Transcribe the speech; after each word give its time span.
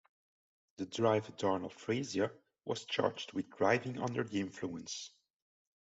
The 0.77 0.87
driver, 0.87 1.31
Darnell 1.37 1.69
Frazier, 1.69 2.31
was 2.65 2.85
charged 2.85 3.33
with 3.33 3.51
driving 3.55 3.99
under 3.99 4.23
the 4.23 4.39
influence. 4.39 5.11